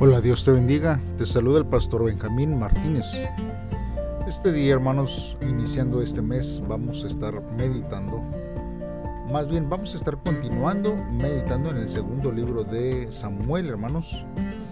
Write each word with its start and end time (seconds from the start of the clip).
Hola, 0.00 0.20
Dios 0.20 0.44
te 0.44 0.52
bendiga. 0.52 1.00
Te 1.16 1.26
saluda 1.26 1.58
el 1.58 1.66
pastor 1.66 2.04
Benjamín 2.04 2.56
Martínez. 2.56 3.04
Este 4.28 4.52
día, 4.52 4.74
hermanos, 4.74 5.36
iniciando 5.42 6.00
este 6.00 6.22
mes, 6.22 6.62
vamos 6.68 7.04
a 7.04 7.08
estar 7.08 7.42
meditando. 7.56 8.22
Más 9.32 9.48
bien, 9.48 9.68
vamos 9.68 9.94
a 9.94 9.96
estar 9.96 10.16
continuando 10.22 10.94
meditando 11.10 11.70
en 11.70 11.78
el 11.78 11.88
segundo 11.88 12.30
libro 12.30 12.62
de 12.62 13.10
Samuel, 13.10 13.70
hermanos. 13.70 14.24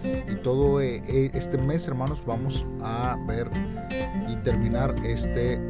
Y 0.05 0.37
todo 0.37 0.81
eh, 0.81 1.03
eh, 1.09 1.33
este 1.35 1.59
mes, 1.59 1.89
hermanos, 1.89 2.23
vamos 2.25 2.65
a 2.81 3.19
ver 3.27 3.51
y 4.29 4.37
terminar 4.45 4.95
este 5.05 5.61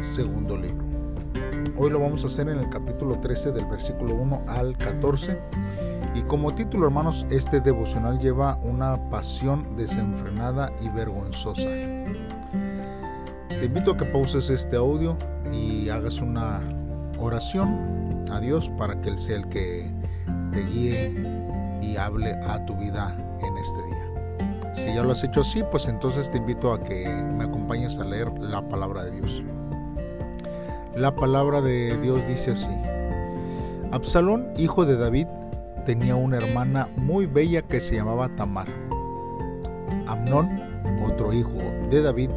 segundo 0.00 0.56
libro. 0.56 0.82
Hoy 1.76 1.90
lo 1.90 2.00
vamos 2.00 2.24
a 2.24 2.28
hacer 2.28 2.48
en 2.48 2.58
el 2.58 2.70
capítulo 2.70 3.18
13 3.20 3.52
del 3.52 3.66
versículo 3.66 4.14
1 4.14 4.44
al 4.48 4.78
14 4.78 5.38
y 6.14 6.22
como 6.22 6.54
título, 6.54 6.86
hermanos, 6.86 7.26
este 7.28 7.60
devocional 7.60 8.20
lleva 8.20 8.56
una 8.62 9.10
pasión 9.10 9.76
desenfrenada 9.76 10.72
y 10.80 10.88
vergonzosa. 10.88 11.68
Te 13.48 13.64
invito 13.64 13.92
a 13.92 13.96
que 13.96 14.04
pauses 14.04 14.48
este 14.48 14.76
audio 14.76 15.16
y 15.52 15.88
hagas 15.88 16.20
una 16.20 16.62
oración 17.18 18.24
a 18.30 18.38
Dios 18.38 18.70
para 18.78 19.00
que 19.00 19.08
Él 19.08 19.18
sea 19.18 19.36
el 19.36 19.48
que 19.48 19.92
te 20.52 20.64
guíe 20.66 21.12
y 21.82 21.96
hable 21.96 22.32
a 22.32 22.64
tu 22.64 22.76
vida 22.76 23.16
en 23.40 23.56
este 23.56 23.82
día. 23.82 24.72
Si 24.74 24.94
ya 24.94 25.02
lo 25.02 25.12
has 25.12 25.24
hecho 25.24 25.40
así, 25.40 25.64
pues 25.68 25.88
entonces 25.88 26.30
te 26.30 26.38
invito 26.38 26.72
a 26.72 26.78
que 26.78 27.08
me 27.08 27.44
acompañes 27.44 27.98
a 27.98 28.04
leer 28.04 28.32
la 28.38 28.68
palabra 28.68 29.02
de 29.02 29.10
Dios. 29.10 29.42
La 30.94 31.16
palabra 31.16 31.60
de 31.60 31.96
Dios 31.98 32.26
dice 32.28 32.52
así. 32.52 32.70
Absalón, 33.90 34.52
hijo 34.56 34.84
de 34.86 34.96
David, 34.96 35.26
tenía 35.84 36.16
una 36.16 36.38
hermana 36.38 36.88
muy 36.96 37.26
bella 37.26 37.62
que 37.62 37.80
se 37.80 37.96
llamaba 37.96 38.28
Tamar. 38.36 38.68
Amnón, 40.06 40.60
otro 41.06 41.32
hijo 41.32 41.58
de 41.90 42.02
David, 42.02 42.30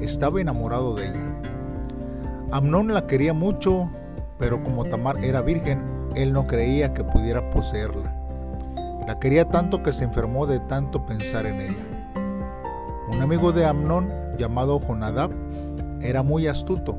estaba 0.00 0.40
enamorado 0.40 0.94
de 0.94 1.08
ella. 1.08 1.26
Amnón 2.50 2.92
la 2.94 3.06
quería 3.06 3.34
mucho, 3.34 3.90
pero 4.38 4.62
como 4.62 4.84
Tamar 4.84 5.22
era 5.22 5.42
virgen, 5.42 5.82
él 6.14 6.32
no 6.32 6.46
creía 6.46 6.94
que 6.94 7.04
pudiera 7.04 7.50
poseerla. 7.50 8.14
La 9.06 9.18
quería 9.18 9.48
tanto 9.48 9.82
que 9.82 9.92
se 9.92 10.04
enfermó 10.04 10.46
de 10.46 10.60
tanto 10.60 11.04
pensar 11.04 11.46
en 11.46 11.60
ella. 11.60 11.86
Un 13.10 13.20
amigo 13.20 13.52
de 13.52 13.66
Amnón, 13.66 14.10
llamado 14.38 14.80
Jonadab, 14.80 15.30
era 16.00 16.22
muy 16.22 16.46
astuto. 16.46 16.96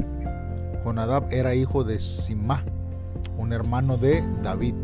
Jonadab 0.84 1.32
era 1.32 1.56
hijo 1.56 1.84
de 1.84 2.00
Simá, 2.00 2.64
un 3.38 3.54
hermano 3.54 3.98
de 3.98 4.24
David. 4.44 4.76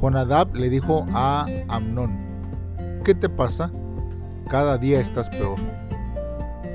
Jonadab 0.00 0.54
le 0.54 0.68
dijo 0.68 1.06
a 1.12 1.46
Amnón, 1.68 2.18
¿qué 3.04 3.14
te 3.14 3.28
pasa? 3.28 3.70
Cada 4.48 4.78
día 4.78 5.00
estás 5.00 5.28
peor. 5.30 5.58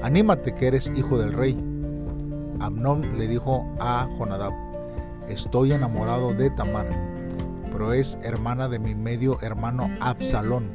Anímate 0.02 0.54
que 0.56 0.68
eres 0.68 0.92
hijo 0.96 1.18
del 1.18 1.34
rey. 1.34 1.54
Amnón 2.60 3.18
le 3.18 3.28
dijo 3.28 3.66
a 3.80 4.08
Jonadab, 4.18 4.54
estoy 5.28 5.74
enamorado 5.74 6.34
de 6.34 6.50
Tamar, 6.50 6.88
pero 7.72 7.94
es 7.94 8.18
hermana 8.24 8.68
de 8.68 8.80
mi 8.80 8.96
medio 8.96 9.40
hermano 9.42 9.90
Absalón. 10.02 10.72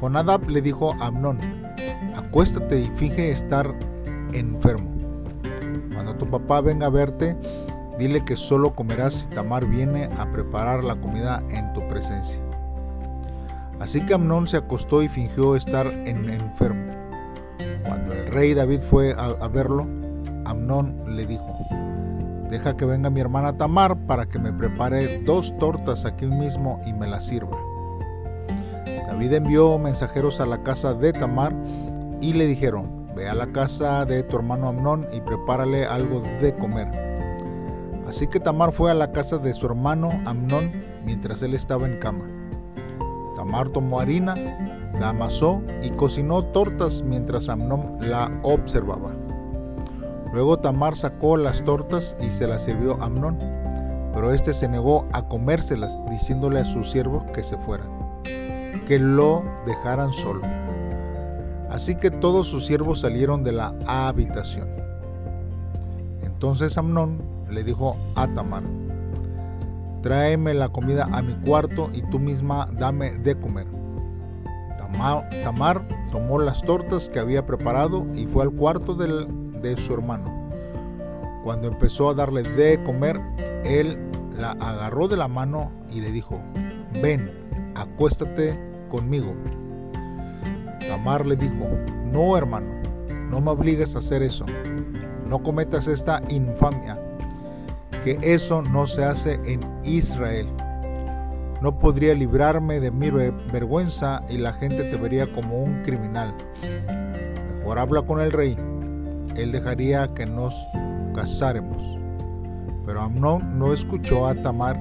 Jonadab 0.00 0.48
le 0.48 0.62
dijo 0.62 0.94
a 1.00 1.06
Amnón, 1.06 1.38
acuéstate 2.16 2.80
y 2.80 2.86
finge 2.88 3.30
estar 3.30 3.74
enfermo. 4.32 4.90
Cuando 5.94 6.14
tu 6.16 6.26
papá 6.26 6.60
venga 6.60 6.86
a 6.86 6.90
verte, 6.90 7.36
Dile 8.00 8.24
que 8.24 8.34
solo 8.34 8.74
comerás 8.74 9.12
si 9.12 9.26
Tamar 9.26 9.66
viene 9.66 10.08
a 10.18 10.24
preparar 10.32 10.82
la 10.82 10.96
comida 10.96 11.42
en 11.50 11.70
tu 11.74 11.86
presencia. 11.86 12.40
Así 13.78 14.00
que 14.06 14.14
Amnón 14.14 14.46
se 14.46 14.56
acostó 14.56 15.02
y 15.02 15.08
fingió 15.08 15.54
estar 15.54 15.86
en 15.86 16.30
enfermo. 16.30 16.94
Cuando 17.84 18.14
el 18.14 18.32
rey 18.32 18.54
David 18.54 18.80
fue 18.88 19.14
a, 19.18 19.46
verlo, 19.48 19.86
Amnón 20.46 21.14
le 21.14 21.26
dijo, 21.26 21.54
deja 22.48 22.74
que 22.74 22.86
venga 22.86 23.10
mi 23.10 23.20
hermana 23.20 23.58
Tamar 23.58 23.94
para 24.06 24.24
que 24.24 24.38
me 24.38 24.54
prepare 24.54 25.22
dos 25.24 25.54
tortas 25.58 26.06
aquí 26.06 26.24
mismo 26.24 26.80
y 26.86 26.94
me 26.94 27.06
las 27.06 27.26
sirva. 27.26 27.58
David 29.08 29.34
envió 29.34 29.78
mensajeros 29.78 30.40
a 30.40 30.46
la 30.46 30.62
casa 30.62 30.94
de 30.94 31.12
Tamar 31.12 31.54
y 32.22 32.32
le 32.32 32.46
dijeron, 32.46 33.12
ve 33.14 33.28
a 33.28 33.34
la 33.34 33.48
casa 33.48 34.06
de 34.06 34.22
tu 34.22 34.38
hermano 34.38 34.68
Amnón 34.68 35.06
y 35.12 35.20
prepárale 35.20 35.84
algo 35.84 36.22
de 36.40 36.54
comer 36.54 36.99
Así 38.10 38.26
que 38.26 38.40
Tamar 38.40 38.72
fue 38.72 38.90
a 38.90 38.94
la 38.94 39.12
casa 39.12 39.38
de 39.38 39.54
su 39.54 39.66
hermano 39.66 40.10
Amnón 40.26 40.72
mientras 41.04 41.44
él 41.44 41.54
estaba 41.54 41.86
en 41.86 42.00
cama. 42.00 42.24
Tamar 43.36 43.68
tomó 43.68 44.00
harina, 44.00 44.34
la 44.98 45.10
amasó 45.10 45.62
y 45.80 45.90
cocinó 45.90 46.42
tortas 46.42 47.04
mientras 47.04 47.48
Amnón 47.48 47.98
la 48.00 48.28
observaba. 48.42 49.12
Luego 50.32 50.58
Tamar 50.58 50.96
sacó 50.96 51.36
las 51.36 51.62
tortas 51.62 52.16
y 52.20 52.32
se 52.32 52.48
las 52.48 52.64
sirvió 52.64 53.00
a 53.00 53.06
Amnón, 53.06 53.38
pero 54.12 54.32
éste 54.32 54.54
se 54.54 54.66
negó 54.66 55.06
a 55.12 55.28
comérselas, 55.28 55.96
diciéndole 56.10 56.58
a 56.58 56.64
sus 56.64 56.90
siervos 56.90 57.22
que 57.32 57.44
se 57.44 57.58
fueran, 57.58 57.90
que 58.88 58.98
lo 58.98 59.44
dejaran 59.66 60.12
solo. 60.12 60.42
Así 61.70 61.94
que 61.94 62.10
todos 62.10 62.48
sus 62.48 62.66
siervos 62.66 62.98
salieron 62.98 63.44
de 63.44 63.52
la 63.52 63.72
habitación. 63.86 64.68
Entonces 66.24 66.76
Amnón 66.76 67.29
le 67.50 67.64
dijo 67.64 67.96
a 68.14 68.26
Tamar, 68.28 68.62
tráeme 70.02 70.54
la 70.54 70.68
comida 70.68 71.08
a 71.12 71.22
mi 71.22 71.34
cuarto 71.34 71.90
y 71.92 72.02
tú 72.02 72.18
misma 72.18 72.68
dame 72.78 73.12
de 73.12 73.34
comer. 73.34 73.66
Tamar, 75.44 75.86
tomó 76.10 76.40
las 76.40 76.62
tortas 76.62 77.08
que 77.08 77.20
había 77.20 77.46
preparado 77.46 78.06
y 78.12 78.26
fue 78.26 78.42
al 78.42 78.50
cuarto 78.50 78.94
de 78.94 79.76
su 79.76 79.94
hermano. 79.94 80.50
Cuando 81.44 81.68
empezó 81.68 82.10
a 82.10 82.14
darle 82.14 82.42
de 82.42 82.82
comer, 82.82 83.18
él 83.64 83.98
la 84.36 84.50
agarró 84.52 85.08
de 85.08 85.16
la 85.16 85.28
mano 85.28 85.70
y 85.90 86.00
le 86.00 86.10
dijo, 86.10 86.38
ven, 87.00 87.30
acuéstate 87.76 88.58
conmigo. 88.90 89.34
Tamar 90.86 91.24
le 91.24 91.36
dijo, 91.36 91.66
no 92.12 92.36
hermano, 92.36 92.74
no 93.30 93.40
me 93.40 93.52
obligues 93.52 93.94
a 93.94 94.00
hacer 94.00 94.22
eso, 94.22 94.44
no 95.26 95.42
cometas 95.42 95.86
esta 95.86 96.20
infamia 96.28 96.99
que 98.02 98.18
eso 98.22 98.62
no 98.62 98.86
se 98.86 99.04
hace 99.04 99.40
en 99.44 99.60
Israel. 99.84 100.48
No 101.60 101.78
podría 101.78 102.14
librarme 102.14 102.80
de 102.80 102.90
mi 102.90 103.10
vergüenza 103.10 104.22
y 104.28 104.38
la 104.38 104.52
gente 104.52 104.84
te 104.84 104.96
vería 104.96 105.30
como 105.30 105.62
un 105.62 105.82
criminal. 105.82 106.34
Mejor 107.58 107.78
habla 107.78 108.02
con 108.02 108.20
el 108.20 108.32
rey. 108.32 108.56
Él 109.36 109.52
dejaría 109.52 110.08
que 110.14 110.24
nos 110.24 110.54
casáremos. 111.14 111.98
Pero 112.86 113.02
Amnón 113.02 113.58
no 113.58 113.74
escuchó 113.74 114.26
a 114.26 114.34
Tamar 114.34 114.80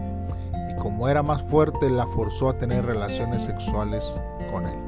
y 0.71 0.75
como 0.77 1.09
era 1.09 1.21
más 1.21 1.43
fuerte 1.43 1.89
la 1.89 2.07
forzó 2.07 2.49
a 2.49 2.57
tener 2.57 2.85
relaciones 2.85 3.43
sexuales 3.43 4.17
con 4.49 4.65
él. 4.65 4.79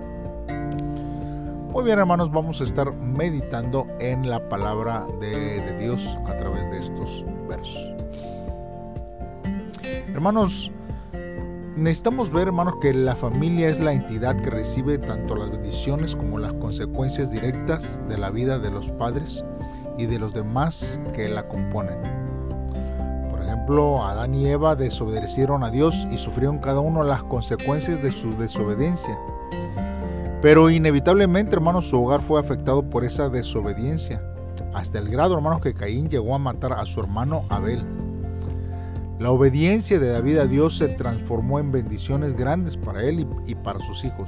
Muy 1.71 1.83
bien 1.83 1.99
hermanos, 1.99 2.31
vamos 2.31 2.61
a 2.61 2.63
estar 2.63 2.93
meditando 2.93 3.87
en 3.99 4.29
la 4.29 4.49
palabra 4.49 5.05
de, 5.19 5.61
de 5.61 5.77
Dios 5.77 6.17
a 6.25 6.35
través 6.37 6.69
de 6.71 6.79
estos 6.79 7.25
versos. 7.47 7.95
Hermanos, 10.13 10.71
necesitamos 11.77 12.31
ver, 12.31 12.49
hermanos, 12.49 12.75
que 12.81 12.93
la 12.93 13.15
familia 13.15 13.69
es 13.69 13.79
la 13.79 13.93
entidad 13.93 14.35
que 14.35 14.49
recibe 14.49 14.97
tanto 14.97 15.35
las 15.37 15.51
bendiciones 15.51 16.15
como 16.17 16.37
las 16.37 16.53
consecuencias 16.53 17.31
directas 17.31 17.99
de 18.09 18.17
la 18.17 18.29
vida 18.29 18.59
de 18.59 18.71
los 18.71 18.91
padres 18.91 19.45
y 19.97 20.07
de 20.07 20.19
los 20.19 20.33
demás 20.33 20.99
que 21.13 21.29
la 21.29 21.47
componen. 21.47 21.97
Por 23.29 23.41
ejemplo, 23.41 24.03
Adán 24.03 24.35
y 24.35 24.47
Eva 24.47 24.75
desobedecieron 24.75 25.63
a 25.63 25.71
Dios 25.71 26.05
y 26.11 26.17
sufrieron 26.17 26.59
cada 26.59 26.81
uno 26.81 27.03
las 27.03 27.23
consecuencias 27.23 28.03
de 28.03 28.11
su 28.11 28.37
desobediencia. 28.37 29.17
Pero 30.41 30.69
inevitablemente, 30.69 31.55
hermanos, 31.55 31.87
su 31.87 32.03
hogar 32.03 32.21
fue 32.21 32.39
afectado 32.39 32.83
por 32.83 33.05
esa 33.05 33.29
desobediencia, 33.29 34.21
hasta 34.73 34.99
el 34.99 35.07
grado, 35.07 35.35
hermanos, 35.35 35.61
que 35.61 35.73
Caín 35.73 36.09
llegó 36.09 36.35
a 36.35 36.39
matar 36.39 36.73
a 36.73 36.85
su 36.85 36.99
hermano 36.99 37.43
Abel. 37.49 38.00
La 39.21 39.29
obediencia 39.29 39.99
de 39.99 40.09
David 40.09 40.37
a 40.39 40.47
Dios 40.47 40.77
se 40.77 40.87
transformó 40.87 41.59
en 41.59 41.71
bendiciones 41.71 42.35
grandes 42.35 42.75
para 42.75 43.03
él 43.03 43.27
y, 43.45 43.53
para 43.53 43.79
sus 43.79 44.03
hijos. 44.03 44.27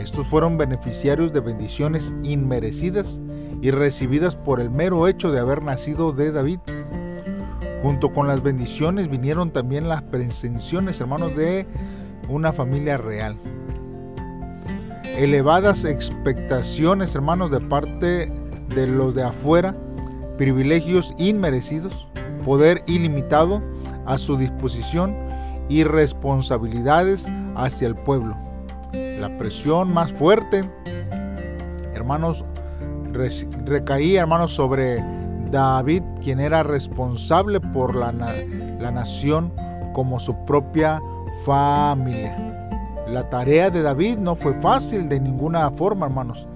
Estos 0.00 0.26
fueron 0.26 0.58
beneficiarios 0.58 1.32
de 1.32 1.38
bendiciones 1.38 2.12
inmerecidas 2.24 3.20
y 3.62 3.70
recibidas 3.70 4.34
por 4.34 4.60
el 4.60 4.68
mero 4.68 5.06
hecho 5.06 5.30
de 5.30 5.38
haber 5.38 5.62
nacido 5.62 6.10
de 6.10 6.32
David. 6.32 6.58
Junto 7.84 8.12
con 8.12 8.26
las 8.26 8.42
bendiciones 8.42 9.08
vinieron 9.08 9.52
también 9.52 9.88
las 9.88 10.02
presenciones, 10.02 11.00
hermanos, 11.00 11.36
de 11.36 11.68
una 12.28 12.52
familia 12.52 12.96
real. 12.96 13.36
Elevadas 15.04 15.84
expectaciones, 15.84 17.14
hermanos, 17.14 17.52
de 17.52 17.60
parte 17.60 18.28
de 18.74 18.86
los 18.88 19.14
de 19.14 19.22
afuera, 19.22 19.76
privilegios 20.36 21.14
inmerecidos, 21.16 22.10
poder 22.44 22.82
ilimitado, 22.88 23.62
a 24.10 24.18
su 24.18 24.36
disposición 24.36 25.16
y 25.68 25.84
responsabilidades 25.84 27.28
hacia 27.54 27.86
el 27.86 27.94
pueblo. 27.94 28.36
la 28.92 29.36
presión 29.38 29.92
más 29.92 30.12
fuerte, 30.12 30.68
hermanos, 31.94 32.44
recaía, 33.64 34.22
hermanos, 34.22 34.52
sobre 34.52 35.04
David, 35.50 36.02
quien 36.22 36.40
era 36.40 36.62
responsable 36.62 37.60
por 37.60 37.94
la, 37.94 38.12
la 38.12 38.90
nación 38.90 39.52
como 39.92 40.18
su 40.18 40.44
propia 40.44 41.00
familia. 41.44 42.36
La 43.08 43.28
tarea 43.28 43.70
de 43.70 43.82
David 43.82 44.18
no 44.18 44.34
fue 44.34 44.54
fácil 44.54 45.08
de 45.08 45.20
ninguna 45.20 45.70
forma, 45.70 46.06
hermanos, 46.06 46.48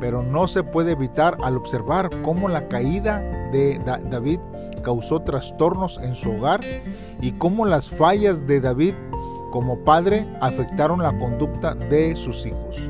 pero 0.00 0.22
no 0.22 0.46
se 0.48 0.62
puede 0.62 0.92
evitar 0.92 1.36
al 1.42 1.56
observar 1.56 2.08
cómo 2.22 2.48
la 2.48 2.68
caída 2.68 3.18
de 3.52 3.80
David 4.10 4.38
causó 4.86 5.18
trastornos 5.18 5.98
en 6.00 6.14
su 6.14 6.30
hogar 6.30 6.60
y 7.20 7.32
cómo 7.32 7.66
las 7.66 7.88
fallas 7.88 8.46
de 8.46 8.60
David 8.60 8.94
como 9.50 9.80
padre 9.80 10.24
afectaron 10.40 11.02
la 11.02 11.18
conducta 11.18 11.74
de 11.74 12.14
sus 12.14 12.46
hijos. 12.46 12.88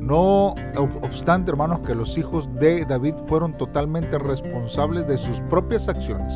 No 0.00 0.54
obstante, 1.02 1.50
hermanos, 1.50 1.80
que 1.80 1.94
los 1.94 2.16
hijos 2.16 2.48
de 2.54 2.86
David 2.86 3.12
fueron 3.26 3.52
totalmente 3.58 4.18
responsables 4.18 5.06
de 5.06 5.18
sus 5.18 5.42
propias 5.42 5.90
acciones. 5.90 6.32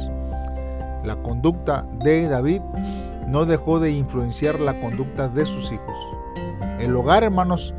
La 1.04 1.16
conducta 1.22 1.86
de 2.04 2.28
David 2.28 2.60
no 3.26 3.46
dejó 3.46 3.80
de 3.80 3.92
influenciar 3.92 4.60
la 4.60 4.78
conducta 4.78 5.26
de 5.26 5.46
sus 5.46 5.72
hijos. 5.72 5.98
El 6.80 6.94
hogar, 6.94 7.24
hermanos, 7.24 7.72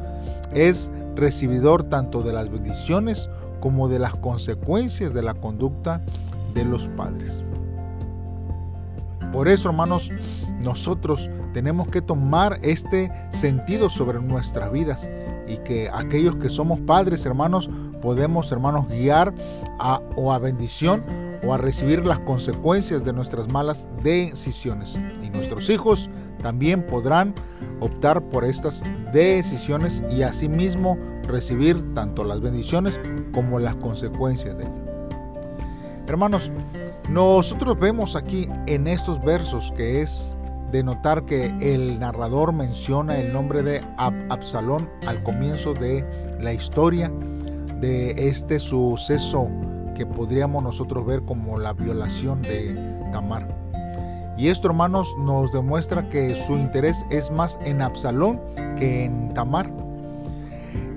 es 0.56 0.92
recibidor 1.14 1.86
tanto 1.86 2.24
de 2.24 2.34
las 2.34 2.50
bendiciones 2.50 3.30
como 3.60 3.88
de 3.88 4.00
las 4.00 4.16
consecuencias 4.16 5.14
de 5.14 5.22
la 5.22 5.36
conducta 5.36 6.02
de 6.54 6.66
los 6.66 6.88
padres. 6.90 7.44
Por 9.32 9.48
eso, 9.48 9.70
hermanos, 9.70 10.12
nosotros 10.62 11.30
tenemos 11.54 11.88
que 11.88 12.02
tomar 12.02 12.60
este 12.62 13.12
sentido 13.32 13.90
sobre 13.90 14.22
nuestras 14.22 14.72
vidas 14.72 15.10
y 15.48 15.58
que 15.58 15.90
aquellos 15.92 16.36
que 16.36 16.50
somos 16.50 16.80
padres, 16.82 17.26
hermanos, 17.26 17.70
podemos, 18.02 18.52
hermanos, 18.52 18.88
guiar 18.88 19.34
a, 19.80 20.02
o 20.16 20.32
a 20.32 20.40
bendición 20.40 21.04
o 21.46 21.54
a 21.54 21.58
recibir 21.58 22.06
las 22.06 22.20
consecuencias 22.20 23.04
de 23.04 23.14
nuestras 23.14 23.52
malas 23.52 23.88
decisiones. 24.02 25.00
Y 25.24 25.30
nuestros 25.30 25.70
hijos 25.70 26.10
también 26.42 26.86
podrán 26.86 27.34
optar 27.80 28.22
por 28.30 28.46
estas 28.46 28.84
decisiones 29.12 30.02
y 30.12 30.22
asimismo 30.24 30.98
recibir 31.28 31.94
tanto 31.94 32.24
las 32.24 32.40
bendiciones 32.40 33.00
como 33.34 33.60
las 33.60 33.76
consecuencias 33.76 34.58
de 34.58 34.66
ello. 34.66 34.83
Hermanos, 36.08 36.52
nosotros 37.10 37.80
vemos 37.80 38.16
aquí 38.16 38.50
en 38.68 38.88
estos 38.88 39.24
versos 39.24 39.72
que 39.76 40.02
es 40.02 40.38
de 40.72 40.84
notar 40.84 41.24
que 41.24 41.46
el 41.62 42.00
narrador 42.00 42.52
menciona 42.52 43.18
el 43.18 43.32
nombre 43.32 43.64
de 43.64 43.82
Absalón 43.98 44.90
al 45.08 45.22
comienzo 45.24 45.74
de 45.74 46.04
la 46.42 46.52
historia 46.52 47.12
de 47.80 48.28
este 48.28 48.60
suceso 48.60 49.50
que 49.96 50.06
podríamos 50.06 50.64
nosotros 50.64 51.06
ver 51.06 51.22
como 51.24 51.60
la 51.60 51.74
violación 51.74 52.42
de 52.42 52.74
Tamar. 53.12 53.48
Y 54.38 54.48
esto, 54.48 54.68
hermanos, 54.68 55.16
nos 55.20 55.54
demuestra 55.54 56.10
que 56.10 56.36
su 56.36 56.54
interés 56.54 57.06
es 57.12 57.30
más 57.30 57.60
en 57.66 57.82
Absalón 57.82 58.42
que 58.78 59.06
en 59.06 59.30
Tamar. 59.34 59.72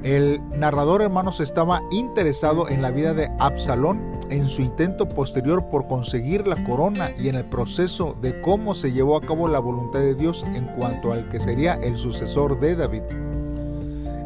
El 0.02 0.40
narrador, 0.58 1.02
hermanos, 1.02 1.40
estaba 1.40 1.82
interesado 1.90 2.68
en 2.68 2.80
la 2.80 2.90
vida 2.90 3.12
de 3.12 3.30
Absalón, 3.38 4.00
en 4.30 4.48
su 4.48 4.62
intento 4.62 5.08
posterior 5.08 5.66
por 5.66 5.86
conseguir 5.86 6.46
la 6.46 6.62
corona 6.64 7.10
y 7.18 7.28
en 7.28 7.34
el 7.36 7.44
proceso 7.44 8.16
de 8.20 8.40
cómo 8.40 8.74
se 8.74 8.92
llevó 8.92 9.16
a 9.16 9.20
cabo 9.20 9.48
la 9.48 9.58
voluntad 9.58 10.00
de 10.00 10.14
Dios 10.14 10.44
en 10.54 10.66
cuanto 10.76 11.12
al 11.12 11.28
que 11.28 11.40
sería 11.40 11.74
el 11.74 11.96
sucesor 11.96 12.58
de 12.60 12.76
David. 12.76 13.02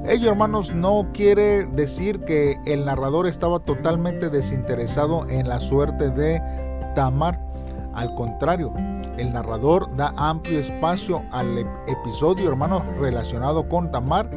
Ello, 0.07 0.31
hermanos, 0.31 0.75
no 0.75 1.09
quiere 1.13 1.67
decir 1.67 2.21
que 2.21 2.59
el 2.67 2.85
narrador 2.85 3.27
estaba 3.27 3.61
totalmente 3.61 4.31
desinteresado 4.31 5.27
en 5.29 5.49
la 5.49 5.61
suerte 5.61 6.11
de 6.11 6.43
Tamar. 6.95 7.39
Al 7.95 8.15
contrario, 8.15 8.73
el 9.19 9.33
narrador 9.33 9.95
da 9.97 10.13
amplio 10.17 10.59
espacio 10.59 11.23
al 11.31 11.59
episodio, 11.87 12.49
hermanos, 12.49 12.83
relacionado 12.99 13.69
con 13.69 13.91
Tamar 13.91 14.31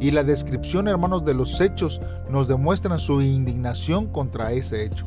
y 0.00 0.10
la 0.10 0.24
descripción, 0.24 0.88
hermanos, 0.88 1.24
de 1.24 1.34
los 1.34 1.60
hechos 1.60 2.00
nos 2.28 2.48
demuestran 2.48 2.98
su 2.98 3.20
indignación 3.22 4.06
contra 4.06 4.52
ese 4.52 4.84
hecho. 4.84 5.06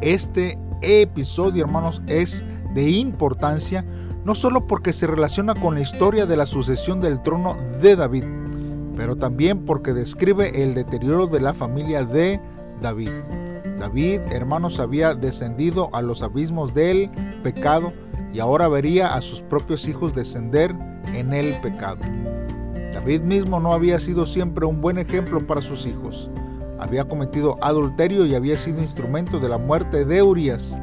Este 0.00 0.58
episodio, 0.82 1.62
hermanos, 1.62 2.02
es 2.06 2.44
de 2.74 2.90
importancia 2.90 3.84
no 4.24 4.34
solo 4.34 4.66
porque 4.66 4.92
se 4.92 5.06
relaciona 5.06 5.54
con 5.54 5.74
la 5.74 5.80
historia 5.80 6.26
de 6.26 6.36
la 6.36 6.46
sucesión 6.46 7.00
del 7.00 7.22
trono 7.22 7.56
de 7.80 7.96
David, 7.96 8.24
pero 8.96 9.16
también 9.16 9.64
porque 9.64 9.92
describe 9.92 10.62
el 10.62 10.74
deterioro 10.74 11.26
de 11.26 11.40
la 11.40 11.54
familia 11.54 12.04
de 12.04 12.40
David. 12.80 13.10
David, 13.78 14.20
hermanos, 14.30 14.78
había 14.78 15.14
descendido 15.14 15.90
a 15.92 16.02
los 16.02 16.22
abismos 16.22 16.72
del 16.72 17.10
pecado 17.42 17.92
y 18.32 18.38
ahora 18.38 18.68
vería 18.68 19.14
a 19.14 19.22
sus 19.22 19.42
propios 19.42 19.88
hijos 19.88 20.14
descender 20.14 20.74
en 21.14 21.32
el 21.32 21.60
pecado. 21.60 21.98
David 22.92 23.22
mismo 23.22 23.58
no 23.58 23.72
había 23.72 23.98
sido 23.98 24.26
siempre 24.26 24.66
un 24.66 24.80
buen 24.80 24.98
ejemplo 24.98 25.46
para 25.46 25.62
sus 25.62 25.86
hijos. 25.86 26.30
Había 26.78 27.04
cometido 27.04 27.58
adulterio 27.62 28.26
y 28.26 28.34
había 28.34 28.56
sido 28.56 28.82
instrumento 28.82 29.40
de 29.40 29.48
la 29.48 29.58
muerte 29.58 30.04
de 30.04 30.22
Urias. 30.22 30.76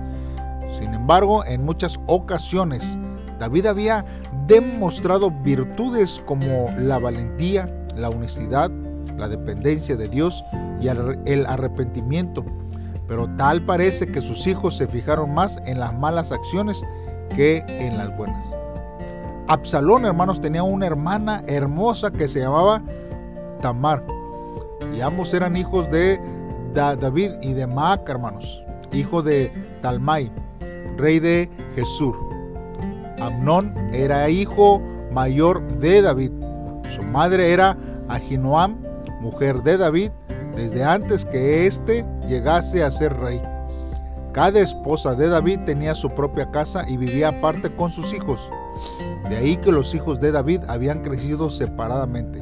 Sin 0.80 0.94
embargo, 0.94 1.46
en 1.46 1.64
muchas 1.64 2.00
ocasiones, 2.08 2.98
David 3.40 3.68
había 3.68 4.06
demostrado 4.48 5.30
virtudes 5.30 6.22
como 6.26 6.70
la 6.78 7.00
valentía, 7.00 7.70
la 7.96 8.10
honestidad, 8.10 8.72
la 9.18 9.28
dependencia 9.28 9.96
de 9.96 10.08
Dios 10.08 10.44
y 10.82 10.88
el 10.88 11.46
arrepentimiento. 11.46 12.46
Pero 13.08 13.28
tal 13.38 13.66
parece 13.66 14.08
que 14.08 14.22
sus 14.22 14.48
hijos 14.48 14.78
se 14.78 14.88
fijaron 14.88 15.34
más 15.34 15.60
en 15.66 15.80
las 15.80 15.98
malas 15.98 16.32
acciones 16.32 16.82
que 17.36 17.64
en 17.68 17.98
las 17.98 18.16
buenas. 18.18 18.46
Absalón, 19.50 20.06
hermanos, 20.06 20.40
tenía 20.40 20.62
una 20.62 20.86
hermana 20.86 21.44
hermosa 21.48 22.12
que 22.12 22.28
se 22.28 22.40
llamaba 22.40 22.84
Tamar. 23.62 24.04
Y 24.96 25.02
ambos 25.02 25.34
eran 25.34 25.58
hijos 25.58 25.90
de 25.90 26.22
David 26.76 27.32
y 27.42 27.54
de 27.54 27.66
Maac, 27.66 28.08
hermanos, 28.08 28.64
hijo 28.94 29.24
de 29.24 29.52
Talmai, 29.82 30.32
rey 30.98 31.20
de 31.20 31.50
Jesús. 31.74 32.16
Amnón 33.20 33.74
era 33.92 34.30
hijo 34.30 34.84
mayor 35.12 35.68
de 35.80 36.04
David. 36.04 36.32
Su 36.94 37.02
madre 37.02 37.52
era 37.52 37.76
Ahinoam, 38.08 38.78
mujer 39.20 39.64
de 39.64 39.78
David, 39.78 40.12
desde 40.56 40.84
antes 40.84 41.26
que 41.26 41.66
éste 41.66 42.06
llegase 42.28 42.84
a 42.84 42.92
ser 42.92 43.18
rey. 43.18 43.42
Cada 44.32 44.60
esposa 44.60 45.16
de 45.16 45.28
David 45.28 45.62
tenía 45.66 45.96
su 45.96 46.12
propia 46.12 46.52
casa 46.52 46.86
y 46.88 46.98
vivía 46.98 47.30
aparte 47.30 47.76
con 47.76 47.90
sus 47.90 48.14
hijos. 48.14 48.48
De 49.30 49.38
ahí 49.38 49.58
que 49.58 49.72
los 49.72 49.94
hijos 49.94 50.20
de 50.20 50.32
David 50.32 50.62
habían 50.68 51.04
crecido 51.04 51.52
separadamente. 51.52 52.42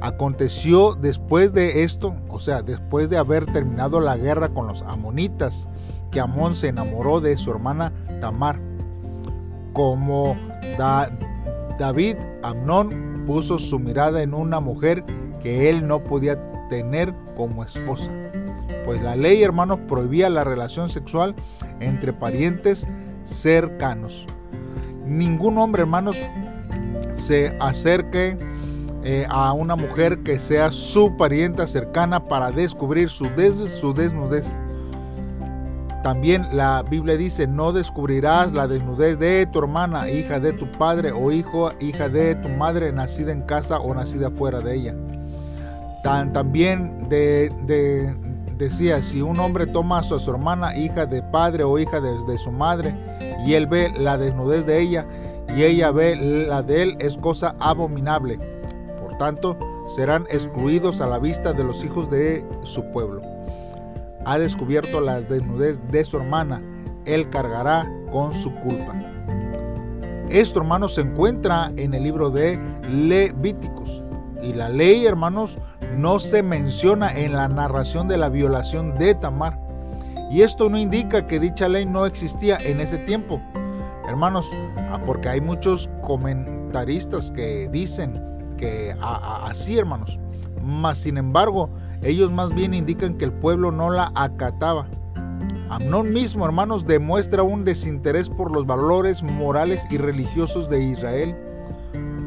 Aconteció 0.00 0.94
después 0.94 1.52
de 1.52 1.84
esto, 1.84 2.16
o 2.28 2.40
sea, 2.40 2.62
después 2.62 3.10
de 3.10 3.16
haber 3.16 3.46
terminado 3.46 4.00
la 4.00 4.16
guerra 4.16 4.48
con 4.48 4.66
los 4.66 4.82
amonitas, 4.82 5.68
que 6.10 6.20
Amón 6.20 6.54
se 6.54 6.68
enamoró 6.68 7.20
de 7.20 7.36
su 7.36 7.50
hermana 7.50 7.92
Tamar. 8.20 8.58
Como 9.72 10.36
David, 11.78 12.16
Amnón 12.42 13.24
puso 13.26 13.58
su 13.58 13.78
mirada 13.78 14.22
en 14.22 14.34
una 14.34 14.58
mujer 14.58 15.04
que 15.40 15.68
él 15.70 15.86
no 15.86 16.02
podía 16.02 16.38
tener 16.68 17.14
como 17.36 17.62
esposa. 17.62 18.10
Pues 18.84 19.00
la 19.00 19.14
ley, 19.14 19.42
hermanos, 19.42 19.78
prohibía 19.86 20.28
la 20.28 20.42
relación 20.42 20.88
sexual 20.88 21.36
entre 21.78 22.12
parientes 22.12 22.86
cercanos 23.24 24.26
ningún 25.08 25.58
hombre, 25.58 25.82
hermanos, 25.82 26.16
se 27.16 27.56
acerque 27.60 28.38
eh, 29.04 29.26
a 29.28 29.52
una 29.52 29.76
mujer 29.76 30.22
que 30.22 30.38
sea 30.38 30.70
su 30.70 31.16
parienta 31.16 31.66
cercana 31.66 32.24
para 32.26 32.50
descubrir 32.50 33.08
su, 33.08 33.26
su 33.80 33.94
desnudez. 33.94 34.46
También 36.02 36.46
la 36.52 36.82
Biblia 36.82 37.16
dice, 37.16 37.46
no 37.46 37.72
descubrirás 37.72 38.52
la 38.52 38.68
desnudez 38.68 39.18
de 39.18 39.46
tu 39.46 39.58
hermana, 39.60 40.10
hija 40.10 40.40
de 40.40 40.52
tu 40.52 40.70
padre 40.72 41.12
o 41.12 41.32
hijo, 41.32 41.72
hija 41.80 42.08
de 42.08 42.34
tu 42.36 42.48
madre, 42.48 42.92
nacida 42.92 43.32
en 43.32 43.42
casa 43.42 43.78
o 43.78 43.94
nacida 43.94 44.30
fuera 44.30 44.60
de 44.60 44.74
ella. 44.74 44.94
también 46.02 47.08
decía, 48.58 49.02
si 49.02 49.22
un 49.22 49.38
hombre 49.40 49.66
toma 49.66 49.98
a 49.98 50.02
su, 50.02 50.30
hermana, 50.30 50.76
hija 50.76 51.06
de 51.06 51.22
padre 51.22 51.64
o 51.64 51.78
hija 51.78 52.00
de 52.00 52.38
su 52.38 52.52
madre, 52.52 52.94
y 53.44 53.54
él 53.54 53.66
ve 53.66 53.92
la 53.96 54.18
desnudez 54.18 54.66
de 54.66 54.80
ella 54.80 55.06
y 55.56 55.62
ella 55.62 55.90
ve 55.90 56.16
la 56.46 56.62
de 56.62 56.82
él, 56.82 56.96
es 57.00 57.16
cosa 57.16 57.54
abominable. 57.58 58.38
Por 59.00 59.16
tanto, 59.18 59.56
serán 59.88 60.26
excluidos 60.30 61.00
a 61.00 61.06
la 61.06 61.18
vista 61.18 61.52
de 61.52 61.64
los 61.64 61.84
hijos 61.84 62.10
de 62.10 62.44
su 62.64 62.84
pueblo. 62.92 63.22
Ha 64.24 64.38
descubierto 64.38 65.00
la 65.00 65.20
desnudez 65.20 65.80
de 65.88 66.04
su 66.04 66.18
hermana, 66.18 66.62
él 67.06 67.30
cargará 67.30 67.86
con 68.12 68.34
su 68.34 68.54
culpa. 68.56 68.94
Esto, 70.28 70.60
hermanos, 70.60 70.94
se 70.94 71.00
encuentra 71.00 71.70
en 71.76 71.94
el 71.94 72.02
libro 72.02 72.30
de 72.30 72.60
Levíticos. 72.90 74.04
Y 74.42 74.52
la 74.52 74.68
ley, 74.68 75.06
hermanos, 75.06 75.56
no 75.96 76.18
se 76.18 76.42
menciona 76.42 77.10
en 77.10 77.32
la 77.32 77.48
narración 77.48 78.08
de 78.08 78.18
la 78.18 78.28
violación 78.28 78.98
de 78.98 79.14
Tamar. 79.14 79.58
Y 80.30 80.42
esto 80.42 80.68
no 80.68 80.78
indica 80.78 81.26
que 81.26 81.40
dicha 81.40 81.68
ley 81.68 81.86
no 81.86 82.04
existía 82.04 82.58
en 82.58 82.80
ese 82.80 82.98
tiempo. 82.98 83.40
Hermanos, 84.06 84.50
ah, 84.76 85.00
porque 85.04 85.28
hay 85.28 85.40
muchos 85.40 85.88
comentaristas 86.02 87.30
que 87.30 87.68
dicen 87.70 88.22
que 88.56 88.94
así, 89.00 89.78
hermanos. 89.78 90.18
Mas, 90.62 90.98
sin 90.98 91.16
embargo, 91.16 91.70
ellos 92.02 92.30
más 92.30 92.54
bien 92.54 92.74
indican 92.74 93.14
que 93.14 93.24
el 93.24 93.32
pueblo 93.32 93.72
no 93.72 93.90
la 93.90 94.12
acataba. 94.14 94.86
Amnón 95.70 96.12
mismo, 96.12 96.44
hermanos, 96.44 96.86
demuestra 96.86 97.42
un 97.42 97.64
desinterés 97.64 98.28
por 98.28 98.50
los 98.50 98.66
valores 98.66 99.22
morales 99.22 99.82
y 99.90 99.98
religiosos 99.98 100.68
de 100.68 100.82
Israel. 100.82 101.36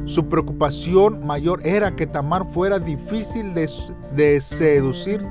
Su 0.06 0.28
preocupación 0.28 1.26
mayor 1.26 1.66
era 1.66 1.96
que 1.96 2.08
Tamar 2.08 2.48
fuera 2.48 2.80
difícil 2.80 3.54
de 3.54 4.42
seducir. 4.42 5.26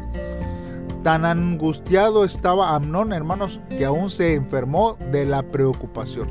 Tan 1.02 1.25
angustiado 1.25 2.25
estaba 2.26 2.75
Amnón, 2.75 3.14
hermanos, 3.14 3.59
que 3.71 3.87
aún 3.87 4.11
se 4.11 4.35
enfermó 4.35 4.99
de 5.11 5.25
la 5.25 5.42
preocupación. 5.42 6.28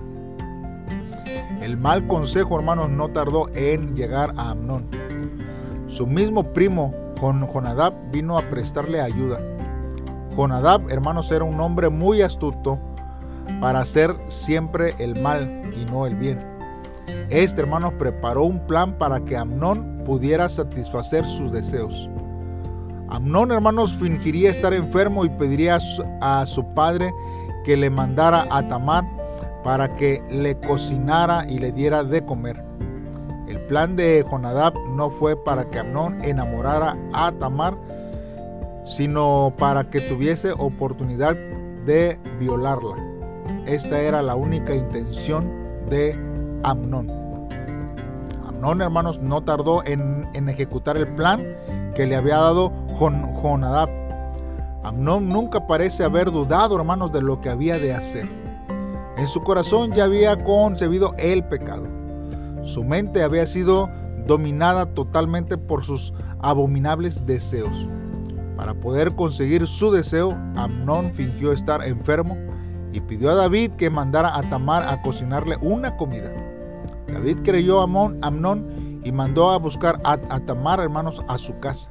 El 1.59 1.75
mal 1.75 2.05
consejo, 2.05 2.55
hermanos, 2.55 2.89
no 2.89 3.09
tardó 3.09 3.49
en 3.55 3.95
llegar 3.95 4.31
a 4.37 4.51
Amnón. 4.51 4.85
Su 5.87 6.05
mismo 6.05 6.53
primo, 6.53 6.93
Jonadab, 7.19 7.93
vino 8.11 8.37
a 8.37 8.43
prestarle 8.43 9.01
ayuda. 9.01 9.39
Jonadab, 10.35 10.87
hermanos, 10.91 11.31
era 11.31 11.45
un 11.45 11.59
hombre 11.59 11.89
muy 11.89 12.21
astuto 12.21 12.79
para 13.59 13.79
hacer 13.79 14.15
siempre 14.29 14.93
el 14.99 15.19
mal 15.19 15.63
y 15.75 15.85
no 15.91 16.05
el 16.05 16.15
bien. 16.15 16.45
Este, 17.31 17.61
hermano, 17.61 17.97
preparó 17.97 18.43
un 18.43 18.59
plan 18.67 18.99
para 18.99 19.21
que 19.21 19.35
Amnón 19.35 20.03
pudiera 20.05 20.47
satisfacer 20.47 21.25
sus 21.25 21.51
deseos. 21.51 22.07
Amnón, 23.09 23.51
hermanos, 23.51 23.93
fingiría 23.93 24.51
estar 24.51 24.73
enfermo 24.73 25.25
y 25.25 25.29
pediría 25.29 25.79
a 26.21 26.45
su 26.45 26.63
padre 26.73 27.11
que 27.65 27.75
le 27.75 27.89
mandara 27.89 28.45
a 28.51 28.67
Tamar 28.67 29.03
para 29.63 29.95
que 29.95 30.21
le 30.29 30.55
cocinara 30.59 31.45
y 31.49 31.59
le 31.59 31.71
diera 31.71 32.03
de 32.03 32.23
comer. 32.23 32.63
El 33.47 33.59
plan 33.61 33.95
de 33.95 34.23
Jonadab 34.29 34.73
no 34.95 35.09
fue 35.09 35.35
para 35.35 35.69
que 35.69 35.79
Amnón 35.79 36.23
enamorara 36.23 36.95
a 37.13 37.31
Tamar, 37.31 37.75
sino 38.83 39.53
para 39.57 39.89
que 39.89 40.01
tuviese 40.01 40.51
oportunidad 40.51 41.35
de 41.85 42.19
violarla. 42.39 42.95
Esta 43.65 43.99
era 44.01 44.21
la 44.21 44.35
única 44.35 44.75
intención 44.75 45.51
de 45.89 46.13
Amnón. 46.63 47.09
Amnón, 48.47 48.81
hermanos, 48.81 49.19
no 49.19 49.41
tardó 49.41 49.83
en, 49.85 50.27
ejecutar 50.47 50.97
el 50.97 51.07
plan 51.07 51.43
que 51.95 52.05
le 52.05 52.15
había 52.15 52.37
dado 52.37 52.71
Jonadab. 52.97 53.89
Amnón 54.83 55.29
nunca 55.29 55.67
parece 55.67 56.03
haber 56.03 56.31
dudado, 56.31 56.77
hermanos, 56.77 57.11
de 57.11 57.21
lo 57.21 57.41
que 57.41 57.49
había 57.49 57.77
de 57.77 57.93
hacer. 57.93 58.29
En 59.17 59.27
su 59.27 59.41
corazón 59.41 59.91
ya 59.91 60.05
había 60.05 60.43
concebido 60.43 61.13
el 61.17 61.43
pecado. 61.43 61.85
Su 62.61 62.83
mente 62.83 63.23
había 63.23 63.45
sido 63.45 63.89
dominada 64.25 64.85
totalmente 64.85 65.57
por 65.57 65.83
sus 65.83 66.13
abominables 66.39 67.25
deseos. 67.25 67.87
Para 68.55 68.73
poder 68.73 69.15
conseguir 69.15 69.67
su 69.67 69.91
deseo, 69.91 70.31
Amnón 70.55 71.13
fingió 71.13 71.51
estar 71.51 71.85
enfermo 71.85 72.37
y 72.91 73.01
pidió 73.01 73.31
a 73.31 73.35
David 73.35 73.71
que 73.71 73.89
mandara 73.89 74.37
a 74.37 74.41
Tamar 74.49 74.87
a 74.87 75.01
cocinarle 75.01 75.57
una 75.61 75.97
comida. 75.97 76.31
David 77.07 77.39
creyó 77.43 77.81
a 77.81 77.83
Amnón 77.83 78.88
y 79.03 79.11
mandó 79.11 79.51
a 79.51 79.57
buscar 79.57 79.99
a, 80.03 80.17
Tamar, 80.39 80.79
hermanos, 80.79 81.21
a 81.27 81.37
su 81.37 81.59
casa. 81.59 81.89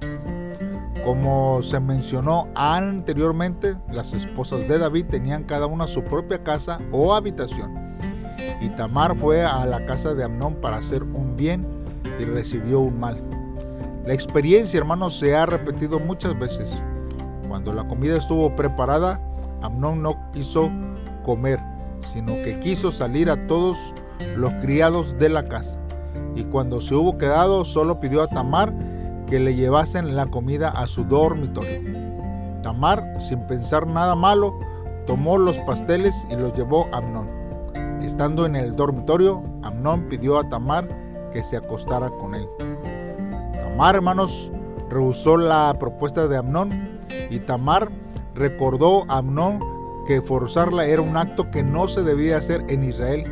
Como 1.04 1.62
se 1.62 1.80
mencionó 1.80 2.48
anteriormente, 2.54 3.76
las 3.90 4.12
esposas 4.12 4.68
de 4.68 4.78
David 4.78 5.06
tenían 5.06 5.44
cada 5.44 5.66
una 5.66 5.86
su 5.86 6.02
propia 6.04 6.42
casa 6.42 6.80
o 6.92 7.14
habitación. 7.14 7.96
Y 8.60 8.68
Tamar 8.70 9.16
fue 9.16 9.44
a 9.44 9.64
la 9.64 9.86
casa 9.86 10.14
de 10.14 10.24
Amnón 10.24 10.56
para 10.56 10.78
hacer 10.78 11.02
un 11.02 11.36
bien 11.36 11.66
y 12.18 12.24
recibió 12.24 12.80
un 12.80 12.98
mal. 12.98 13.22
La 14.04 14.12
experiencia, 14.12 14.78
hermanos, 14.78 15.18
se 15.18 15.36
ha 15.36 15.46
repetido 15.46 15.98
muchas 15.98 16.38
veces. 16.38 16.82
Cuando 17.48 17.72
la 17.72 17.84
comida 17.84 18.16
estuvo 18.16 18.54
preparada, 18.54 19.20
Amnón 19.62 20.02
no 20.02 20.30
quiso 20.32 20.70
comer, 21.24 21.60
sino 22.06 22.34
que 22.42 22.58
quiso 22.60 22.90
salir 22.90 23.30
a 23.30 23.46
todos 23.46 23.76
los 24.36 24.52
criados 24.54 25.18
de 25.18 25.28
la 25.28 25.48
casa. 25.48 25.78
Y 26.38 26.44
cuando 26.44 26.80
se 26.80 26.94
hubo 26.94 27.18
quedado, 27.18 27.64
solo 27.64 27.98
pidió 27.98 28.22
a 28.22 28.28
Tamar 28.28 28.72
que 29.26 29.40
le 29.40 29.56
llevasen 29.56 30.14
la 30.14 30.26
comida 30.26 30.68
a 30.68 30.86
su 30.86 31.04
dormitorio. 31.04 31.80
Tamar, 32.62 33.20
sin 33.20 33.40
pensar 33.48 33.88
nada 33.88 34.14
malo, 34.14 34.56
tomó 35.08 35.36
los 35.36 35.58
pasteles 35.58 36.14
y 36.30 36.36
los 36.36 36.52
llevó 36.54 36.86
a 36.92 36.98
Amnón. 36.98 37.28
Estando 38.02 38.46
en 38.46 38.54
el 38.54 38.76
dormitorio, 38.76 39.42
Amnón 39.64 40.08
pidió 40.08 40.38
a 40.38 40.48
Tamar 40.48 40.88
que 41.32 41.42
se 41.42 41.56
acostara 41.56 42.08
con 42.08 42.36
él. 42.36 42.46
Tamar, 43.54 43.96
hermanos, 43.96 44.52
rehusó 44.88 45.36
la 45.36 45.74
propuesta 45.76 46.28
de 46.28 46.36
Amnón 46.36 46.70
y 47.30 47.40
Tamar 47.40 47.88
recordó 48.36 49.04
a 49.08 49.18
Amnón 49.18 49.58
que 50.06 50.22
forzarla 50.22 50.86
era 50.86 51.02
un 51.02 51.16
acto 51.16 51.50
que 51.50 51.64
no 51.64 51.88
se 51.88 52.04
debía 52.04 52.36
hacer 52.36 52.64
en 52.68 52.84
Israel, 52.84 53.24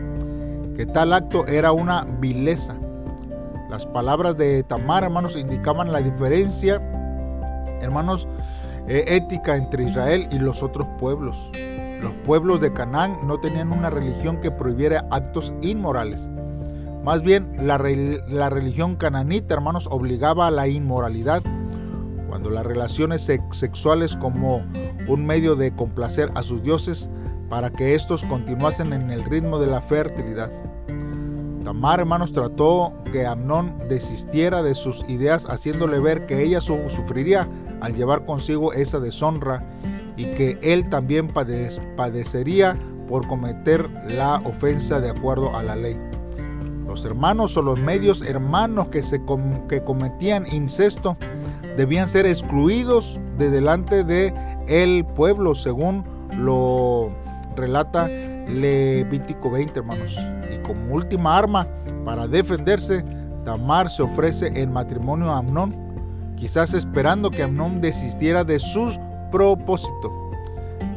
que 0.76 0.86
tal 0.86 1.12
acto 1.12 1.46
era 1.46 1.70
una 1.70 2.04
vileza. 2.18 2.75
Las 3.76 3.85
palabras 3.85 4.38
de 4.38 4.62
Tamar, 4.62 5.04
hermanos, 5.04 5.37
indicaban 5.37 5.92
la 5.92 6.00
diferencia, 6.00 6.76
hermanos, 7.83 8.26
eh, 8.88 9.04
ética 9.09 9.54
entre 9.54 9.85
Israel 9.85 10.26
y 10.30 10.38
los 10.38 10.62
otros 10.62 10.88
pueblos. 10.99 11.50
Los 12.00 12.14
pueblos 12.25 12.62
de 12.62 12.73
Canaán 12.73 13.18
no 13.26 13.38
tenían 13.38 13.73
una 13.73 13.90
religión 13.90 14.40
que 14.40 14.50
prohibiera 14.50 15.04
actos 15.11 15.52
inmorales. 15.61 16.30
Más 17.04 17.21
bien, 17.21 17.54
la, 17.66 17.76
religión 17.76 18.97
cananita, 18.97 19.52
hermanos, 19.52 19.88
obligaba 19.90 20.47
a 20.47 20.50
la 20.50 20.68
inmoralidad. 20.68 21.42
Cuando 22.30 22.49
las 22.49 22.64
relaciones 22.64 23.30
sexuales 23.50 24.16
como 24.16 24.62
un 25.06 25.26
medio 25.26 25.54
de 25.54 25.76
complacer 25.76 26.30
a 26.35 26.42
sus 26.42 26.62
dioses 26.62 27.11
para 27.50 27.68
que 27.68 27.95
éstos 27.95 28.25
continuasen 28.25 28.95
en 28.95 29.11
el 29.11 29.23
ritmo 29.25 29.59
de 29.59 29.66
la 29.66 29.83
fertilidad. 29.83 30.50
Tamar, 31.66 31.99
hermanos, 31.99 32.32
trató 32.32 32.92
que 33.11 33.26
Amnón 33.26 33.75
desistiera 33.88 34.62
de 34.62 34.76
sus 34.76 35.04
ideas, 35.08 35.46
haciéndole 35.50 35.99
ver 35.99 36.25
que 36.25 36.44
ella 36.44 36.61
sufriría 36.61 37.49
al 37.80 37.96
llevar 37.96 38.25
consigo 38.25 38.73
esa 38.73 39.00
deshonra 39.00 39.64
y 40.16 40.26
que 40.26 40.61
él 40.62 40.88
también 40.88 41.26
padecería 41.26 42.76
por 43.08 43.26
cometer 43.26 43.90
la 44.11 44.37
ofensa 44.44 45.00
de 45.00 45.11
acuerdo 45.11 45.56
a 45.56 45.64
la 45.64 45.75
ley. 45.75 45.99
Los 46.87 47.04
hermanos 47.04 47.56
o 47.56 47.62
los 47.62 47.80
medios 47.80 48.23
hermanos 48.23 48.87
que, 48.87 49.02
se 49.02 49.20
que 49.68 49.82
cometían 49.82 50.46
incesto 50.46 51.16
debían 51.76 52.08
ser 52.08 52.26
excluidos 52.26 53.18
de 53.38 53.50
delante 53.50 54.04
de 54.04 54.32
el 54.68 55.04
pueblo, 55.04 55.56
según 55.56 56.04
lo 56.38 57.11
relata 57.56 58.06
Levítico 58.06 59.50
20, 59.50 59.80
hermanos. 59.80 60.16
Última 60.90 61.37
arma 61.37 61.66
para 62.05 62.26
defenderse, 62.26 63.05
Tamar 63.45 63.90
se 63.90 64.02
ofrece 64.02 64.61
en 64.61 64.73
matrimonio 64.73 65.31
a 65.31 65.38
Amnón, 65.38 65.75
quizás 66.37 66.75
esperando 66.75 67.31
que 67.31 67.43
Amnón 67.43 67.81
desistiera 67.81 68.45
de 68.45 68.59
sus 68.59 68.99
propósitos. 69.31 70.12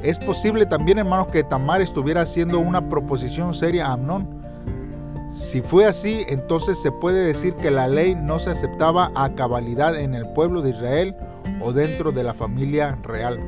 Es 0.02 0.18
posible 0.18 0.66
también, 0.66 0.98
hermanos, 0.98 1.28
que 1.28 1.44
Tamar 1.44 1.82
estuviera 1.82 2.22
haciendo 2.22 2.60
una 2.60 2.90
proposición 2.90 3.54
seria 3.54 3.88
a 3.88 3.94
Amnón 3.94 4.40
si 5.34 5.62
fue 5.62 5.86
así, 5.86 6.26
entonces 6.28 6.82
se 6.82 6.92
puede 6.92 7.26
decir 7.26 7.54
que 7.56 7.70
la 7.70 7.88
ley 7.88 8.16
no 8.16 8.40
se 8.40 8.50
aceptaba 8.50 9.12
a 9.16 9.30
cabalidad 9.36 10.00
en 10.00 10.16
el 10.16 10.28
pueblo 10.34 10.62
de 10.62 10.72
Israel 10.72 11.16
o 11.62 11.72
dentro 11.72 12.12
de 12.12 12.24
la 12.24 12.34
familia 12.34 12.98
real. 13.04 13.40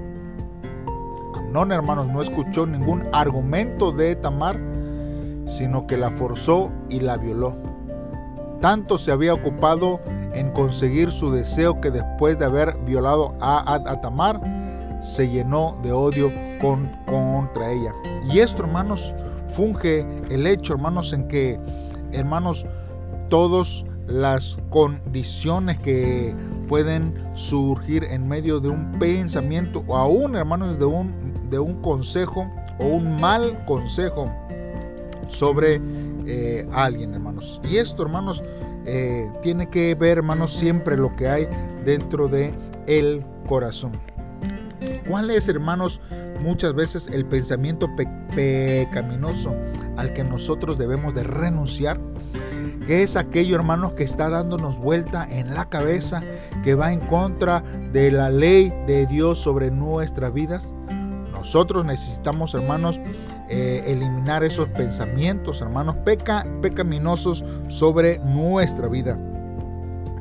Amnón, 1.36 1.72
hermanos, 1.72 2.08
no 2.08 2.22
escuchó 2.22 2.68
ningún 2.68 3.04
argumento 3.12 3.92
de 3.92 4.16
Tamar, 4.16 4.60
sino 5.52 5.86
que 5.86 5.98
la 5.98 6.10
forzó 6.10 6.72
y 6.90 7.02
la 7.02 7.18
violó. 7.18 7.56
Tanto 8.62 8.98
se 8.98 9.12
había 9.12 9.34
ocupado 9.34 10.00
en 10.34 10.52
conseguir 10.52 11.12
su 11.12 11.32
deseo 11.32 11.82
que 11.82 11.92
después 11.92 12.40
de 12.40 12.46
haber 12.46 12.78
violado 12.86 13.36
a, 13.42 14.00
Tamar, 14.02 14.40
se 15.02 15.28
llenó 15.28 15.76
de 15.84 15.92
odio 15.92 16.32
contra 16.60 17.72
ella. 17.72 17.92
Y 18.32 18.40
esto, 18.40 18.64
hermanos, 18.64 19.14
funge 19.56 20.06
el 20.30 20.46
hecho, 20.48 20.74
hermanos, 20.74 21.12
en 21.12 21.28
que, 21.28 21.60
hermanos, 22.12 22.66
todas 23.30 23.84
las 24.08 24.60
condiciones 24.70 25.80
que 25.80 26.36
pueden 26.68 27.16
surgir 27.34 28.04
en 28.06 28.28
medio 28.28 28.60
de 28.60 28.70
un 28.70 29.00
pensamiento 29.00 29.84
o 29.88 29.98
aún, 29.98 30.36
hermanos, 30.36 30.78
de 30.78 30.86
un, 30.86 31.50
de 31.50 31.58
un 31.58 31.82
consejo 31.82 32.48
o 32.80 32.86
un 32.86 33.20
mal 33.20 33.66
consejo 33.66 34.32
sobre 35.32 35.82
eh, 36.26 36.68
alguien, 36.72 37.14
hermanos. 37.14 37.62
Y 37.68 37.78
esto, 37.78 38.04
hermanos, 38.04 38.42
eh, 38.86 39.32
tiene 39.42 39.70
que 39.70 39.96
ver, 39.96 40.20
hermanos, 40.20 40.54
siempre 40.54 40.98
lo 40.98 41.16
que 41.16 41.28
hay 41.28 41.48
dentro 41.86 42.28
de 42.28 42.54
el 42.88 43.24
corazón. 43.48 43.92
¿Cuál 45.08 45.32
es, 45.32 45.48
hermanos, 45.48 46.02
muchas 46.42 46.74
veces 46.74 47.08
el 47.12 47.26
pensamiento 47.26 47.90
pecaminoso 48.36 49.56
al 49.98 50.14
que 50.14 50.24
nosotros 50.24 50.78
debemos 50.78 51.14
de 51.14 51.24
renunciar? 51.24 52.00
que 52.88 53.04
es 53.04 53.16
aquello, 53.16 53.56
hermanos, 53.56 53.94
que 53.94 54.04
está 54.04 54.30
dándonos 54.30 54.80
vuelta 54.80 55.28
en 55.30 55.54
la 55.54 55.70
cabeza, 55.70 56.22
que 56.64 56.76
va 56.76 56.92
en 56.92 57.00
contra 57.00 57.64
de 57.94 58.12
la 58.12 58.30
ley 58.30 58.74
de 58.88 59.06
Dios 59.06 59.38
sobre 59.38 59.72
nuestras 59.72 60.34
vidas. 60.34 60.74
Nosotros 61.32 61.86
necesitamos, 61.86 62.54
hermanos, 62.54 63.00
eh, 63.50 63.84
esos 64.44 64.70
pensamientos, 64.70 65.62
hermanos, 65.62 65.98
peca, 66.06 66.46
pecaminosos 66.62 67.44
sobre 67.70 68.20
nuestra 68.20 68.88
vida. 68.88 69.18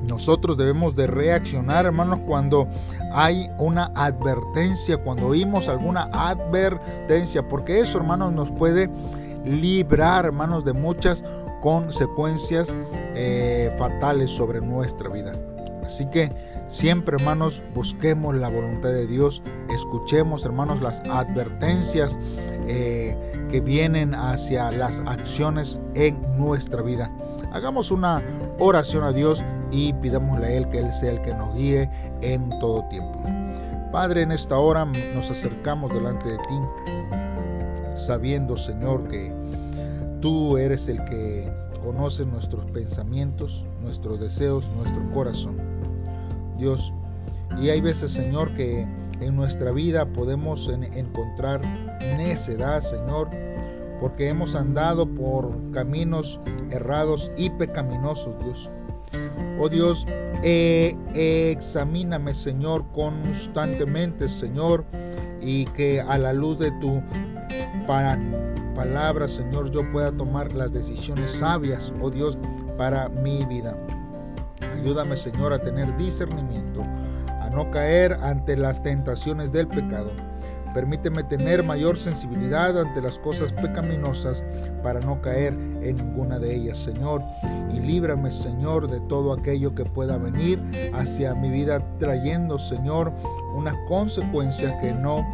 Nosotros 0.03 0.57
debemos 0.57 0.97
de 0.97 1.07
reaccionar, 1.07 1.87
hermanos, 1.87 2.21
cuando 2.27 2.67
hay 3.13 3.49
una 3.59 3.93
advertencia, 3.95 4.97
cuando 4.97 5.29
oímos 5.29 5.69
alguna 5.69 6.09
advertencia, 6.13 7.47
porque 7.47 7.79
eso, 7.81 7.99
hermanos, 7.99 8.33
nos 8.33 8.51
puede 8.51 8.91
librar, 9.45 10.25
hermanos, 10.25 10.65
de 10.65 10.73
muchas 10.73 11.23
consecuencias 11.61 12.75
eh, 13.15 13.73
fatales 13.79 14.31
sobre 14.31 14.61
nuestra 14.61 15.09
vida. 15.09 15.33
Así 15.85 16.07
que 16.07 16.31
siempre, 16.69 17.17
hermanos, 17.17 17.63
busquemos 17.75 18.35
la 18.35 18.49
voluntad 18.49 18.89
de 18.89 19.07
Dios, 19.07 19.43
escuchemos, 19.73 20.45
hermanos, 20.45 20.81
las 20.81 21.01
advertencias 21.01 22.19
eh, 22.67 23.30
que 23.51 23.61
vienen 23.61 24.15
hacia 24.15 24.71
las 24.71 25.01
acciones 25.01 25.81
en 25.95 26.21
nuestra 26.39 26.83
vida. 26.83 27.11
Hagamos 27.53 27.91
una 27.91 28.23
oración 28.59 29.03
a 29.03 29.13
Dios 29.13 29.45
y 29.73 29.93
pidámosle 29.95 30.47
a 30.47 30.53
Él 30.53 30.69
que 30.69 30.79
Él 30.79 30.93
sea 30.93 31.13
el 31.13 31.21
que 31.21 31.35
nos 31.35 31.55
guíe 31.55 31.91
en 32.21 32.49
todo 32.61 32.89
tiempo. 32.89 33.23
Padre, 33.93 34.23
en 34.23 34.31
esta 34.31 34.57
hora 34.59 34.85
nos 35.15 35.31
acercamos 35.31 35.93
delante 35.93 36.29
de 36.29 36.39
ti, 36.39 36.61
sabiendo, 37.97 38.57
Señor, 38.57 39.09
que 39.09 39.33
tú 40.21 40.57
eres 40.57 40.87
el 40.89 41.05
que 41.05 41.53
conoce 41.83 42.25
nuestros 42.25 42.71
pensamientos, 42.71 43.67
nuestros 43.83 44.21
deseos, 44.21 44.71
nuestro 44.77 45.11
corazón. 45.11 45.57
Dios, 46.57 46.93
y 47.61 47.71
hay 47.71 47.81
veces, 47.81 48.13
Señor, 48.13 48.55
que 48.55 48.87
en 49.21 49.35
nuestra 49.35 49.73
vida 49.73 50.07
podemos 50.07 50.69
encontrar 50.69 51.63
necedad, 52.17 52.81
Señor, 52.81 53.31
porque 54.01 54.29
hemos 54.29 54.55
andado 54.55 55.07
por 55.07 55.53
caminos 55.73 56.41
errados 56.71 57.31
y 57.37 57.51
pecaminosos, 57.51 58.39
Dios. 58.39 58.71
Oh 59.59 59.69
Dios, 59.69 60.07
eh, 60.43 60.97
examíname, 61.15 62.33
Señor, 62.35 62.87
constantemente, 62.93 64.29
Señor, 64.29 64.85
y 65.41 65.67
que 65.67 66.01
a 66.01 66.17
la 66.17 66.33
luz 66.33 66.59
de 66.59 66.71
tu 66.81 67.03
palabra, 68.75 69.29
Señor, 69.29 69.71
yo 69.71 69.91
pueda 69.93 70.13
tomar 70.13 70.53
las 70.55 70.73
decisiones 70.73 71.33
sabias, 71.33 71.93
oh 72.01 72.11
Dios, 72.11 72.39
para 72.79 73.09
mi 73.09 73.45
vida. 73.45 73.77
Ayúdame, 74.75 75.17
Señor, 75.17 75.53
a 75.53 75.59
tener 75.59 75.95
discernimiento, 75.99 76.83
a 77.41 77.51
no 77.51 77.71
caer 77.71 78.15
ante 78.23 78.57
las 78.57 78.83
tentaciones 78.83 79.53
del 79.53 79.67
pecado 79.69 80.30
Permíteme 80.75 81.25
tener 81.25 81.65
mayor 81.65 81.97
sensibilidad 81.97 82.79
ante 82.81 83.01
las 83.01 83.19
cosas 83.19 83.53
pecaminosas 83.53 84.45
para 84.83 85.01
no 85.01 85.21
caer 85.21 85.55
en 85.83 85.97
ninguna 85.97 86.39
de 86.39 86.55
ellas, 86.55 86.79
Señor. 86.79 87.23
Y 87.73 87.81
líbrame, 87.81 88.31
Señor, 88.31 88.89
de 88.89 89.01
todo 89.01 89.33
aquello 89.33 89.75
que 89.75 89.85
pueda 89.85 90.17
venir 90.17 90.61
hacia 90.93 91.35
mi 91.35 91.51
vida 91.51 91.81
trayendo, 91.99 92.59
Señor, 92.59 93.13
unas 93.55 93.75
consecuencias 93.89 94.73
que 94.81 94.93
no 94.93 95.27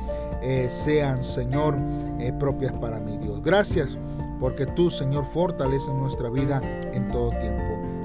eh, 0.42 0.68
sean, 0.70 1.22
Señor, 1.22 1.76
eh, 2.18 2.32
propias 2.38 2.72
para 2.72 2.98
mí, 2.98 3.18
Dios. 3.18 3.42
Gracias 3.42 3.96
porque 4.40 4.66
tú, 4.66 4.90
Señor, 4.90 5.24
fortaleces 5.24 5.94
nuestra 5.94 6.28
vida 6.30 6.60
en 6.92 7.08
todo 7.08 7.30
tiempo. 7.30 7.62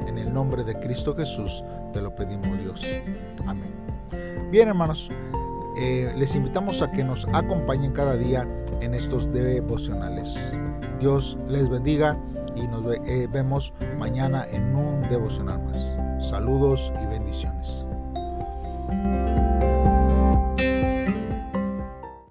En 0.08 0.18
el 0.18 0.34
nombre 0.34 0.64
de 0.64 0.80
Cristo 0.80 1.16
Jesús 1.16 1.64
te 1.94 2.02
lo 2.02 2.16
pedimos, 2.16 2.60
Dios. 2.60 2.86
Amén. 3.46 3.72
Bien, 4.52 4.68
hermanos. 4.68 5.10
Eh, 5.82 6.14
les 6.16 6.36
invitamos 6.36 6.84
a 6.84 6.92
que 6.92 7.04
nos 7.04 7.28
acompañen 7.34 7.92
cada 7.92 8.16
día 8.16 8.48
en 8.82 8.94
estos 8.94 9.34
devocionales. 9.34 10.38
Dios 11.00 11.40
les 11.48 11.70
bendiga 11.70 12.20
y 12.56 12.68
nos 12.68 12.84
eh, 13.08 13.28
vemos 13.32 13.74
mañana 13.98 14.46
en 14.52 14.76
un 14.76 15.02
devocional 15.10 15.64
más. 15.64 15.96
Saludos 16.20 16.94
y 17.02 17.08
bendiciones. 17.08 17.21